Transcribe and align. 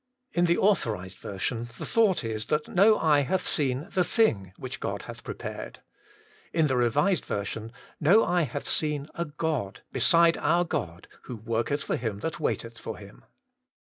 In 0.33 0.45
the 0.45 0.59
A.V. 0.59 1.19
the 1.77 1.85
thought 1.85 2.23
is, 2.23 2.47
that 2.47 2.67
no 2.67 2.97
eye 2.97 3.19
hath 3.19 3.43
seen 3.43 3.87
the 3.93 4.03
thing 4.03 4.51
which 4.57 4.79
God 4.79 5.03
hath 5.03 5.23
prepared 5.23 5.83
In 6.51 6.65
the 6.65 6.73
R.y. 6.73 7.55
no 7.99 8.25
eye 8.25 8.41
hath 8.41 8.63
seen 8.65 9.07
a 9.13 9.25
God, 9.25 9.83
beside 9.91 10.37
our 10.37 10.65
God, 10.65 11.07
who 11.25 11.35
worketh 11.35 11.83
for 11.83 11.97
him 11.97 12.21
that 12.21 12.39
waiteth 12.39 12.79
for 12.79 12.97
Him. 12.97 13.25